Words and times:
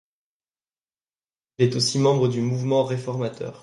Il 1.59 1.63
est 1.65 1.75
aussi 1.75 1.99
membre 1.99 2.27
du 2.27 2.41
Mouvement 2.41 2.83
réformateur. 2.83 3.59